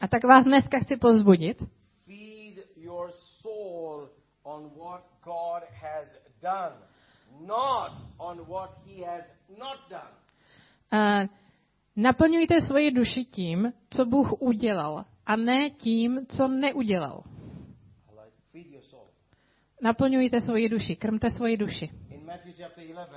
[0.00, 1.62] A tak vás dneska chci pozbudit,
[2.06, 4.08] Feed your soul
[4.48, 6.76] on what God has done,
[7.46, 9.24] not on what he has
[9.58, 10.12] not done.
[10.92, 11.28] Uh,
[11.96, 17.24] naplňujte svoji duši tím, co Bůh udělal, a ne tím, co neudělal.
[19.82, 21.90] Naplňujte svoji duši, krmte svoji duši.
[22.10, 23.16] In Matthew chapter 11,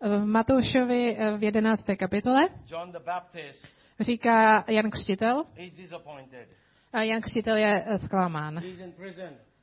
[0.00, 1.84] V Matoušovi eh, v 11.
[1.98, 2.48] kapitole
[4.00, 5.44] říká Jan Křtitel,
[7.02, 8.62] Jan Křtitel je eh, zklamán.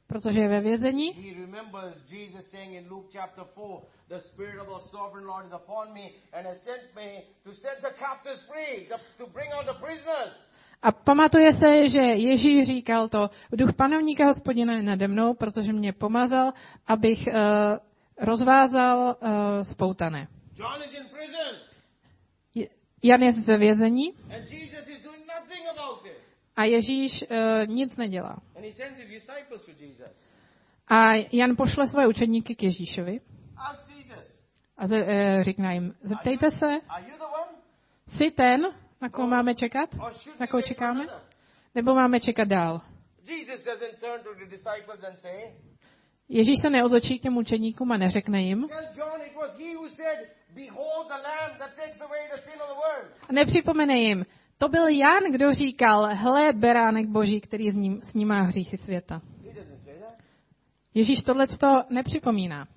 [0.08, 3.68] Protože je ve vězení He remembers Jesus saying in Luke chapter 4,
[4.08, 7.82] The Spirit of the Sovereign Lord is upon me and has sent me to set
[7.82, 10.46] the captives free, to, to bring out the prisoners.
[10.84, 15.94] a pamatuje se, že Ježíš říkal to, duch panovníka hospodina je nade mnou, protože mě
[15.94, 16.54] pomazal,
[16.88, 17.34] abych uh,
[18.18, 19.30] rozvázal uh,
[19.64, 20.28] spoutané.
[23.04, 26.24] Jan je ve vězení and Jesus is doing nothing about it.
[26.56, 28.38] A Ježíš uh, nic nedělá.
[30.88, 33.22] A Jan pošle své učedníky k Ježíšovi
[34.78, 35.10] a ze, uh,
[35.44, 36.80] říká jim, zeptejte se,
[38.08, 38.62] jsi ten,
[39.02, 39.90] na koho máme čekat?
[40.40, 41.06] Na koho čekáme?
[41.76, 42.82] Nebo máme čekat dál?
[46.30, 48.66] Ježíš se neotočí k těm učeníkům a neřekne jim.
[53.30, 54.26] A nepřipomene jim.
[54.58, 59.22] To byl Jan, kdo říkal, hle, beránek boží, který s ním snímá hříchy světa.
[60.94, 62.68] Ježíš tohle to nepřipomíná,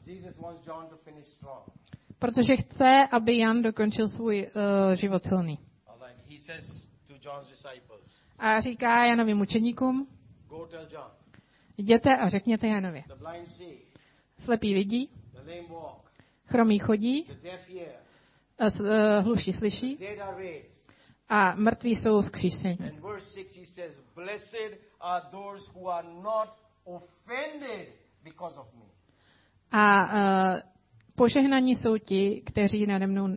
[2.19, 5.59] protože chce, aby Jan dokončil svůj uh, život silný.
[8.39, 10.09] A říká Janovým učeníkům,
[11.77, 13.05] jděte a řekněte Janovi.
[14.39, 15.11] Slepí vidí,
[16.45, 17.31] chromí chodí,
[18.85, 19.99] eh, hluší slyší.
[21.29, 22.79] A mrtví jsou vzkříšeni.
[22.91, 26.49] And verse 6 he says, Blessed are those who are not
[26.85, 27.89] offended
[28.25, 28.87] because of me.
[29.73, 30.61] A uh,
[31.15, 33.29] požehnaní jsou ti, kteří nade mnou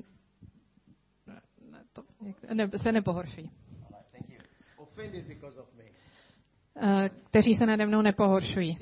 [2.53, 3.51] ne, se nepohoršují.
[3.91, 5.98] All right,
[7.29, 8.77] kteří se nade mnou nepohoršují.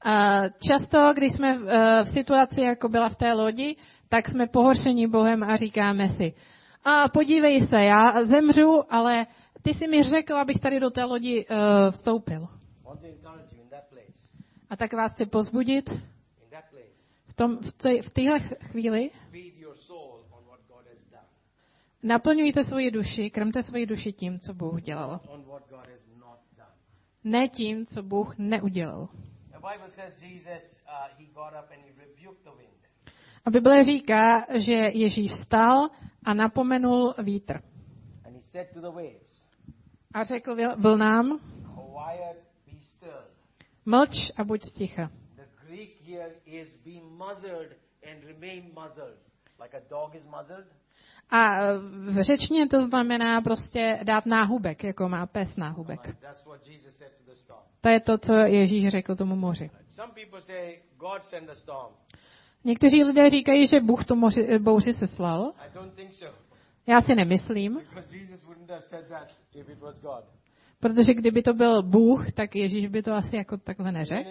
[0.00, 0.40] A.
[0.42, 3.76] Uh, často, když jsme v, uh, v situaci, jako byla v té lodi,
[4.08, 6.34] tak jsme pohoršeni Bohem a říkáme si,
[6.84, 9.26] a podívej se, já zemřu, ale
[9.62, 11.56] ty jsi mi řekl, abych tady do té lodi uh,
[11.90, 12.48] vstoupil.
[12.84, 14.32] want to encourage you in that place.
[14.70, 15.90] A tak vás chci pozbudit
[17.26, 19.10] v, tom, v, té, v téhle chvíli,
[22.02, 25.20] naplňujte svoji duši, krmte svoji duši tím, co Bůh dělal.
[27.24, 29.00] Ne tím, co Bůh neudělal.
[29.00, 29.08] Uh.
[33.44, 35.88] A Bible říká, že Ježíš vstal
[36.24, 37.62] a napomenul vítr.
[40.14, 41.40] A řekl vlnám.
[43.86, 45.10] Mlč a buď sticha.
[51.30, 56.16] A e, v řečtině to znamená prostě dát náhubek, jako má pes náhubek.
[57.80, 59.70] To je to, co Ježíš řekl tomu moři.
[62.64, 65.52] Někteří lidé říkají, že Bůh tu moři, bouři seslal.
[66.86, 67.80] Já si nemyslím,
[70.80, 74.30] Protože kdyby to byl Bůh, tak Ježíš by to asi jako takhle neřekl.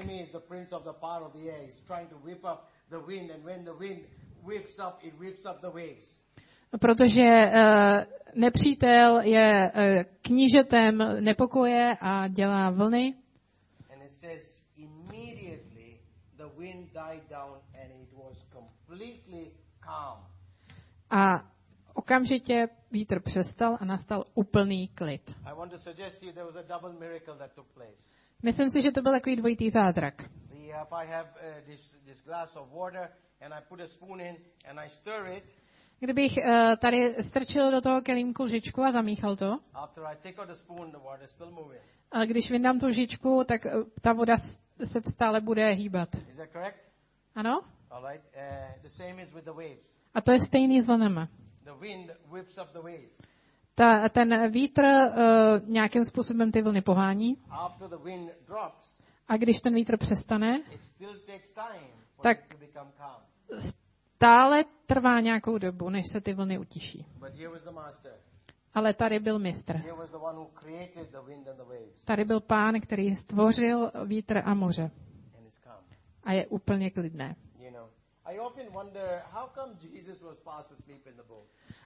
[6.82, 9.82] Protože uh, nepřítel je uh,
[10.22, 13.14] knížetem nepokoje a dělá vlny.
[21.10, 21.55] A
[22.06, 25.36] okamžitě vítr přestal a nastal úplný klid.
[28.44, 30.14] Myslím si, že to byl takový dvojitý zázrak.
[30.22, 30.76] Uh,
[36.00, 39.60] Kdybych uh, tady strčil do toho kelímku lžičku a zamíchal to,
[42.12, 44.38] a když vyndám tu lžičku, tak uh, ta voda
[44.84, 46.10] se stále bude hýbat.
[47.36, 47.60] Ano?
[47.92, 48.10] Uh.
[50.14, 51.28] A to je stejný s vlnama.
[51.66, 53.18] The wind whips up the waves.
[53.76, 59.62] Ta, ten vítr uh, nějakým způsobem ty vlny pohání After the wind drops, a když
[59.62, 60.62] ten vítr přestane,
[62.22, 62.56] Tak-
[64.16, 67.06] stále trvá nějakou dobu, než se ty vlny utiší.
[67.20, 68.14] But here was the master.
[68.74, 69.82] Ale tady byl mistr.
[72.06, 74.92] Tady byl pán, který stvořil vítr a moře.
[76.24, 77.36] A je úplně klidné.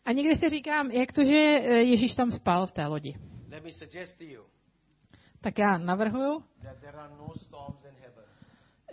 [0.06, 3.16] A někdy si říkám, jak to, že eh, Ježíš tam spal v té lodi.
[3.50, 4.44] Let me suggest to you
[5.42, 8.24] Tak já navrhuju, that there are no storms in heaven.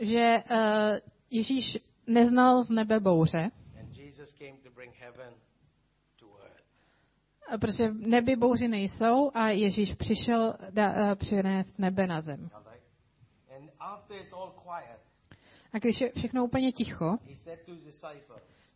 [0.00, 0.56] že uh,
[1.30, 5.34] Ježíš neznal z nebe bouře, And Jesus came to bring heaven
[6.20, 6.64] to earth.
[7.48, 12.50] a protože v nebi bouři nejsou a Ježíš přišel da, uh, přinést nebe na zem.
[15.76, 17.18] A když je všechno úplně ticho,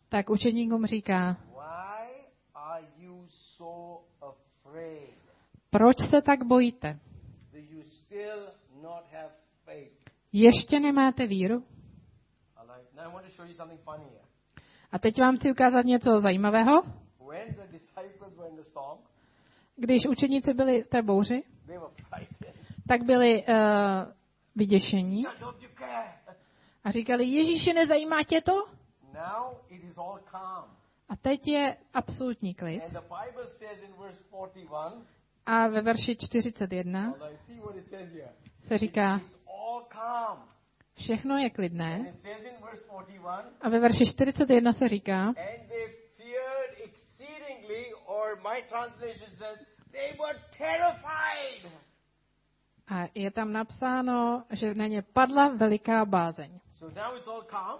[0.09, 1.37] tak učedníkům říká,
[5.69, 6.99] proč se tak bojíte?
[10.31, 11.63] Ještě nemáte víru?
[14.91, 16.83] A teď vám chci ukázat něco zajímavého.
[19.75, 21.43] Když učedníci byli v té bouři,
[22.87, 23.55] tak byli uh,
[24.55, 26.21] vyděšení "Yeah, Don't you care?
[26.83, 28.67] A říkali, Ježíši, nezajímá tě to?
[31.09, 32.83] A teď je absolutní klid.
[32.83, 35.05] And the Bible says in verse 41,
[35.45, 38.33] A ve verši 41 all right, see what it says here.
[38.61, 39.21] se říká,
[40.93, 42.05] všechno je klidné.
[42.09, 45.33] it says in verse 41, A ve verši 41 se říká,
[52.91, 56.59] a je tam napsáno, že na ně padla veliká bázeň.
[56.73, 57.79] So now it's all calm,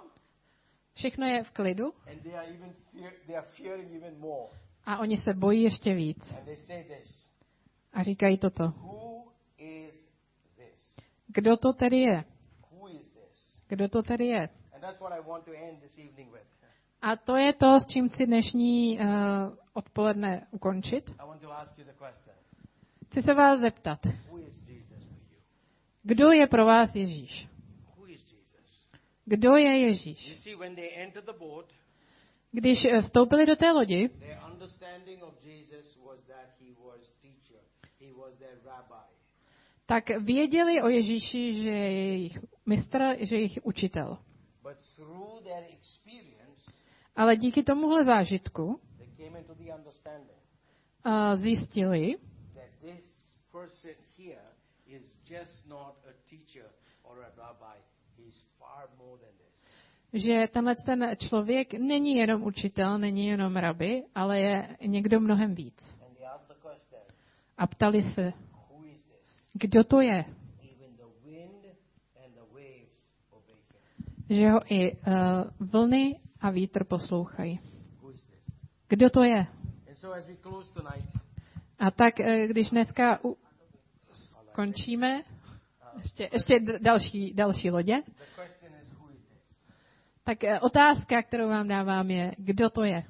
[0.94, 4.50] Všechno je v klidu and they are even fear, they are fearing even more.
[4.86, 6.34] a oni se bojí ještě víc.
[6.38, 7.30] And they say this,
[7.94, 8.64] A říkají toto.
[8.68, 9.24] who
[9.58, 10.08] is
[10.56, 11.00] this?
[11.28, 12.24] Kdo to tedy je?
[12.72, 13.60] Who is this?
[13.68, 14.50] Kdo to tedy je?
[14.74, 16.42] And that's what I want to end this evening with.
[17.02, 19.06] A to je to, s čím chci dnešní uh,
[19.74, 21.16] odpoledne ukončit.
[23.08, 25.40] Chci se vás zeptat, Who is Jesus to you?
[26.04, 27.48] Kdo je pro vás Ježíš?
[29.26, 30.48] Kdo je Ježíš?
[32.52, 34.10] Když eh, vstoupili do té lodi,
[39.86, 44.18] tak věděli o Ježíši, že je jejich mistr, že je jejich učitel.
[47.16, 48.64] Ale díky tomuhle zážitku
[51.06, 52.16] uh, zjistili,
[54.92, 56.68] that this person here is just not a teacher
[57.04, 57.78] or a rabbi.
[58.18, 59.52] He's far more than this.
[60.14, 66.00] že tenhle ten člověk není jenom učitel, není jenom rabi, ale je někdo mnohem víc.
[67.58, 68.34] A ptali se,
[69.54, 70.26] kdo to je,
[74.30, 75.04] že ho i uh,
[75.60, 77.60] vlny a vítr poslouchají.
[78.88, 79.46] Kdo to je?
[81.80, 83.20] A tak, eh, když dneska
[84.52, 85.24] končíme,
[86.02, 88.02] ještě, ještě další, další lodě,
[90.24, 93.04] tak eh, otázka, kterou vám dávám, je, kdo to je.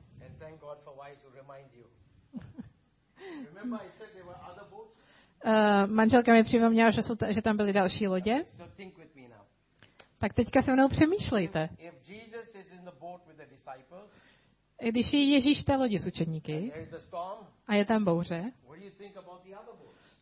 [5.46, 8.44] Uh, manželka mi připomněla, že, jsou že tam byly další lodě,
[10.18, 11.70] tak teďka se mnou přemýšlejte.
[14.90, 16.74] Když je Ježíš v té lodi s učedníky
[17.68, 18.52] a je tam bouře,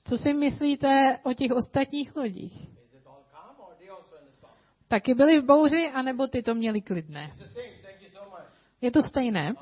[0.09, 2.69] co si myslíte o těch ostatních lodích?
[4.87, 7.31] Taky byli v bouři, anebo ty to měli klidné?
[8.81, 9.53] Je to stejné.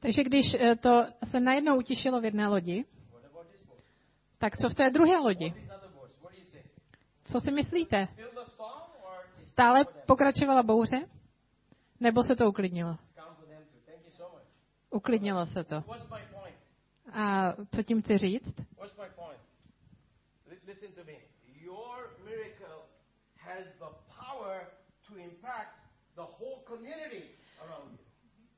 [0.00, 2.84] Takže když eh, to se najednou utišilo v jedné lodi,
[4.38, 5.54] tak co v té druhé lodi?
[7.24, 8.08] Co si myslíte?
[9.36, 11.00] Stále pokračovala bouře?
[12.00, 12.90] Nebo se to uklidnilo?
[12.92, 13.80] It's calm for them too.
[13.86, 14.46] Thank you so much.
[14.90, 15.84] Uklidnilo se to.
[17.12, 18.54] A co tím chci říct?
[18.78, 19.40] What's my point?
[20.46, 21.18] Li- listen to me.
[21.62, 22.82] Your miracle
[23.36, 23.90] has the
[24.26, 24.66] power
[25.08, 25.74] to impact
[26.14, 27.22] the whole community
[27.60, 27.98] around you.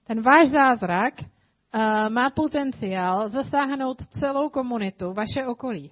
[0.05, 5.91] Ten váš zázrak uh, má potenciál zasáhnout celou komunitu, vaše okolí.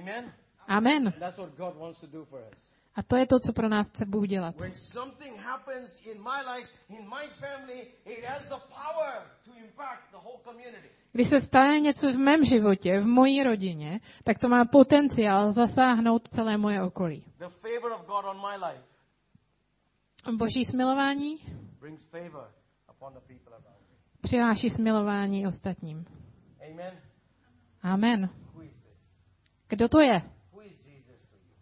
[0.00, 0.32] Amen.
[0.68, 1.12] Amen.
[1.18, 2.81] That's what God wants to do for us.
[2.94, 4.54] A to je to, co pro nás chce Bůh dělat.
[11.12, 16.28] Když se stane něco v mém životě, v mojí rodině, tak to má potenciál zasáhnout
[16.28, 17.24] celé moje okolí.
[20.36, 21.38] Boží smilování
[24.22, 26.04] přináší smilování ostatním.
[27.82, 28.30] Amen.
[29.68, 30.22] Kdo to je?
[30.52, 31.52] Who is Jesus to you?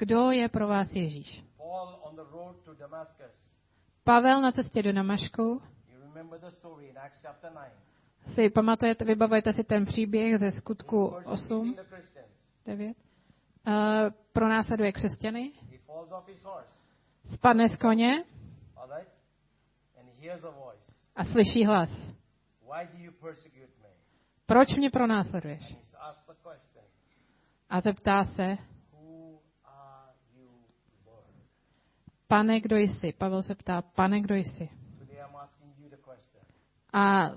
[0.00, 1.44] Kdo je pro vás Ježíš?
[4.04, 5.62] Pavel na cestě do Damašku
[6.12, 7.72] 9.
[8.26, 12.30] si pamatujete, vybavujete si ten příběh ze skutku He's 8, persecuting the Christians.
[12.66, 12.96] 9.
[13.66, 13.74] Uh,
[14.32, 15.52] pro následuje křesťany,
[17.24, 18.24] spadne z koně
[21.16, 22.14] a slyší hlas.
[24.46, 25.76] Proč mě pronásleduješ?
[27.70, 28.58] A zeptá se,
[28.92, 30.48] Who are you,
[31.06, 31.24] Lord?
[32.30, 33.12] Pane, kdo jsi?
[33.12, 34.68] Pavel se ptá, pane, kdo jsi?
[36.92, 37.30] A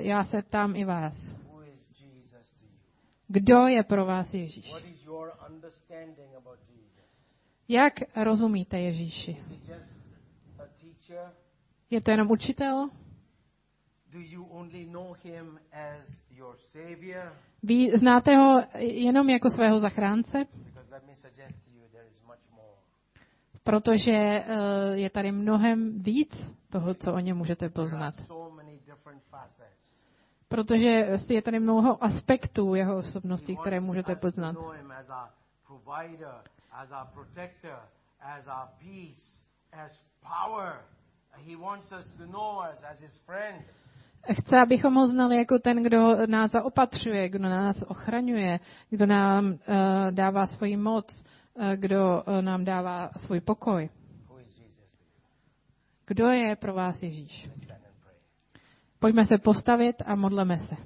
[0.00, 1.36] já se ptám i vás.
[3.28, 4.72] Kdo je pro vás Ježíš?
[7.68, 9.36] Jak rozumíte Ježíši?
[11.90, 12.90] Je to jenom učitel?
[17.62, 20.46] Ví, znáte ho jenom jako svého zachránce?
[23.64, 24.44] Protože eh,
[24.92, 28.14] je tady mnohem víc toho, co o něm můžete poznat.
[30.48, 34.56] Protože je tady mnoho aspektů jeho osobnosti, které můžete poznat.
[44.32, 48.60] Chce, abychom ho znali jako ten, kdo nás zaopatřuje, kdo nás ochraňuje,
[48.90, 49.56] kdo nám uh,
[50.10, 51.24] dává svoji moc,
[51.76, 53.88] kdo uh, nám dává svůj pokoj.
[56.06, 57.48] Kdo je pro vás Ježíš?
[58.98, 60.76] Pojďme se postavit a modleme se.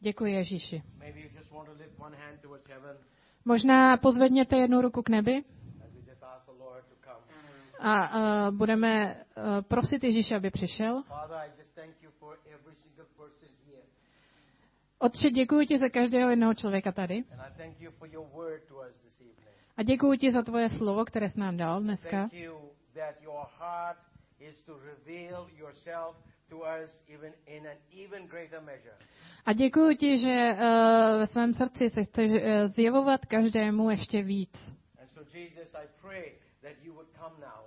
[0.00, 0.82] Děkuji Ježíši.
[3.44, 5.44] Možná pozvedněte jednu ruku k nebi
[7.78, 8.14] A
[8.48, 11.02] uh, budeme uh, prosit Ježíše, aby přišel.
[14.98, 17.24] Otče, děkuji ti za každého jednoho člověka tady.
[19.76, 22.28] A děkuji ti za tvoje slovo, které jsi nám dal dneska.
[29.44, 30.58] A děkuji ti, že uh,
[31.18, 34.81] ve svém srdci se chceš uh, zjevovat každému ještě víc.
[35.16, 36.32] And so, Jesus, I pray
[36.62, 37.64] that you would come now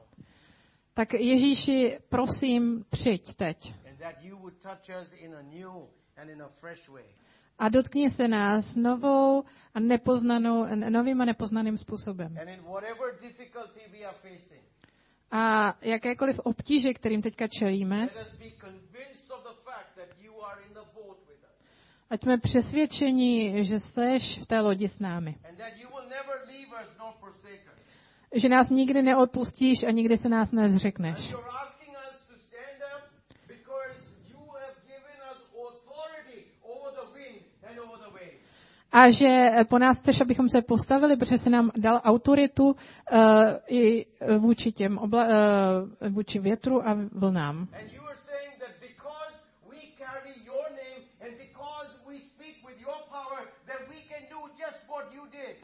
[0.93, 3.73] Tak Ježíši, prosím, přijď teď.
[3.89, 5.87] and that you would touch us in a new
[6.17, 7.03] and in a fresh way.
[7.59, 9.43] A dotkni se nás novou
[9.73, 12.37] a nepoznanou, novým a nepoznaným způsobem.
[12.41, 14.63] And in whatever difficulty we are facing,
[15.31, 18.09] A jakékoliv obtíže, kterým teďka čelíme,
[22.15, 25.35] ať jsme přesvědčeni, že seš v té lodi s námi.
[28.33, 31.33] Že nás nikdy neodpustíš a nikdy se nás nezřekneš.
[38.91, 42.75] A že po nás chceš, abychom se postavili, protože jsi nám dal autoritu uh,
[43.67, 44.05] i
[44.37, 47.67] vůči těm obla, uh, vůči větru a vlnám.
[47.79, 49.35] And you are saying that because
[49.69, 54.39] we carry your name and because we speak with your power, that we can do
[54.63, 55.55] just what you did.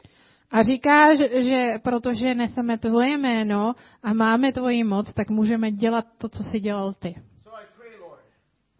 [0.52, 6.28] A říkáš, že protože neseme tvoje jméno a máme tvoji moc, tak můžeme dělat to,
[6.28, 7.14] co jsi dělal ty.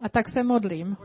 [0.01, 0.97] A tak se modlím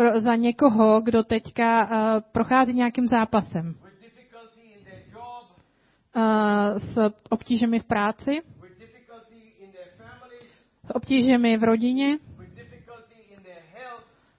[0.00, 3.74] pro, za někoho, kdo teďka uh, prochází nějakým zápasem.
[6.16, 8.42] Uh, s obtížemi v práci,
[10.86, 12.18] s obtížemi v rodině,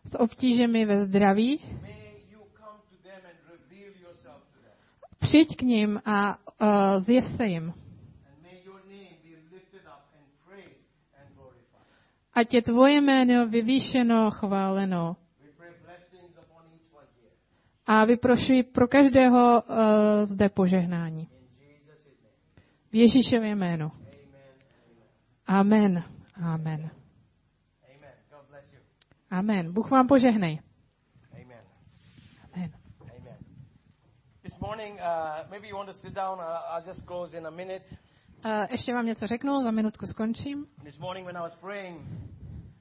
[0.06, 1.60] s obtížemi ve zdraví.
[1.82, 1.92] May
[2.32, 4.78] you come to them and reveal yourself to them.
[5.22, 7.74] Přijď k ním a uh, zjev se jim.
[12.34, 15.18] Ať je tvoje jméno vyvýšeno, chváleno.
[17.86, 19.76] A vyprošuji pro každého uh,
[20.26, 21.28] zde požehnání.
[22.92, 23.92] V Ježíšově jméno.
[25.48, 26.04] Amen.
[26.36, 26.92] Amen.
[29.30, 29.74] Amen.
[29.74, 30.60] Bůh vám požehnej.
[31.34, 31.64] Amen.
[32.54, 32.72] Amen.
[33.02, 33.38] Amen.
[34.42, 36.40] This morning, uh, maybe you want to sit down.
[36.40, 36.44] Uh,
[36.78, 37.82] I'll just close in a minute.
[38.46, 40.68] Uh, ještě vám něco řeknu, za minutku skončím.
[40.84, 42.02] This morning, when I was praying,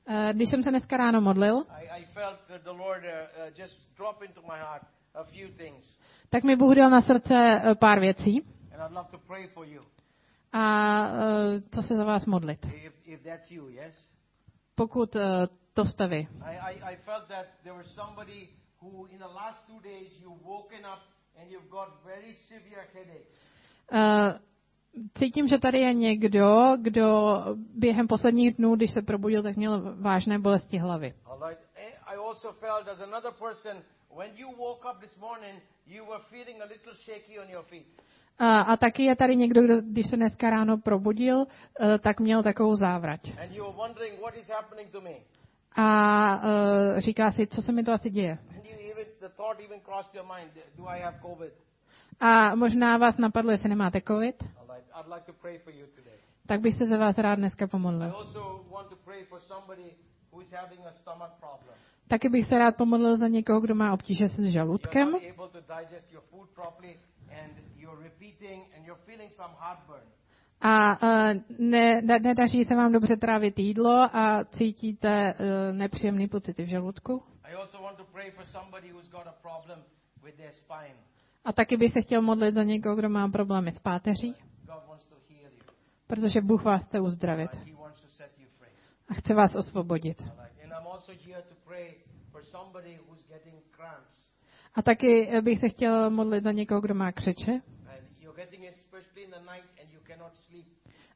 [0.08, 3.58] Uh, když jsem se dneska ráno modlil, I, I felt that the Lord uh, uh,
[3.58, 4.82] just drop into my heart
[5.14, 5.98] a few things.
[6.30, 9.66] tak mi Bůh dal na srdce uh, pár věcí And I'd love to pray for
[9.66, 9.82] you.
[10.52, 12.66] a uh, co se za vás modlit.
[12.74, 14.10] If, if that's you, yes?
[14.74, 15.22] Pokud uh,
[15.74, 16.28] to jste vy.
[16.44, 18.48] I, I, I felt that there was somebody
[18.82, 21.00] who, in the last two days, you've woken up
[21.40, 23.34] and you've got very severe headaches.
[23.92, 24.32] Uh,
[25.14, 27.36] cítím, že tady je někdo, kdo
[27.74, 31.14] během posledních dnů, když se probudil, tak měl vážné bolesti hlavy.
[31.26, 31.34] A
[37.62, 37.86] feet.
[38.38, 41.46] A, taky je tady někdo, kdo, když se dneska ráno probudil, uh,
[42.00, 43.20] tak měl takovou závrať.
[43.42, 45.10] And you were wondering what is happening to me.
[45.76, 46.42] A
[46.94, 48.38] uh, říká si, co se mi to asi děje.
[49.22, 51.52] And you even, the thought even crossed your mind, do I have COVID?
[52.20, 54.44] A možná vás napadlo, jestli nemáte covid,
[56.46, 58.14] tak bych se za vás rád dneska pomodlil.
[62.08, 65.16] Taky bych se rád pomodlil za někoho, kdo má obtíže s žaludkem
[70.60, 76.62] a uh, ne, ne, nedaří se vám dobře trávit jídlo a cítíte uh, nepříjemný pocity
[76.64, 77.22] v žaludku.
[81.44, 84.34] A taky bych se chtěl modlit za někoho, kdo má problémy s páteří,
[86.06, 87.50] protože Bůh vás chce uzdravit.
[89.08, 90.28] A chce vás osvobodit.
[94.74, 97.60] A taky bych se chtěl modlit za někoho, kdo má křeče.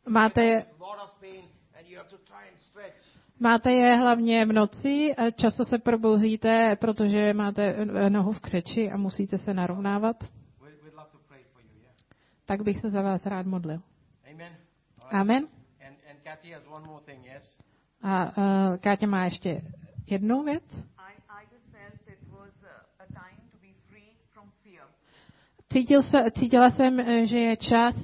[0.09, 1.45] Máte je, With a lot of pain
[1.79, 2.95] and you have to try and stretch.
[3.41, 8.97] máte je hlavně v noci, a často se probouzíte, protože máte nohu v křeči a
[8.97, 10.25] musíte se narovnávat.
[12.47, 13.81] Tak bych se za vás rád modlil.
[14.33, 14.53] Amen.
[15.03, 15.21] All right.
[15.21, 15.49] Amen.
[15.87, 17.59] And, and Kathy has one more thing, yes?
[18.03, 19.63] A uh, Káťa má ještě
[20.07, 20.85] jednu věc.
[25.75, 27.95] Cítil se, cítila jsem, eh, že je čas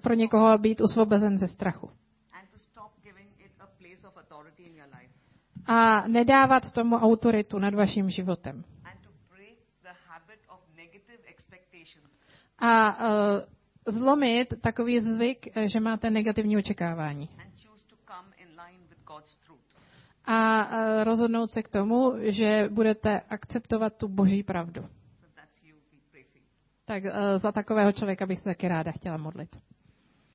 [0.00, 1.90] pro někoho být usvobozen ze strachu.
[5.66, 8.64] A nedávat tomu autoritu nad vaším životem.
[12.58, 13.12] A uh,
[13.86, 17.28] zlomit takový zvyk, eh, že máte negativní očekávání.
[20.24, 24.84] A uh, rozhodnout se k tomu, že budete akceptovat tu boží pravdu
[26.86, 29.56] tak eh, za takového člověka bych se taky ráda chtěla modlit.